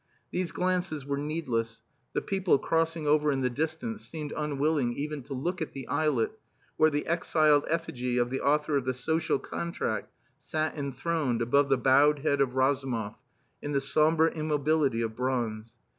[0.31, 5.35] These glances were needless; the people crossing over in the distance seemed unwilling even to
[5.35, 6.39] look at the islet
[6.75, 11.77] where the exiled effigy of the author of the Social Contract sat enthroned above the
[11.77, 13.13] bowed head of Razumov
[13.61, 15.75] in the sombre immobility of bronze.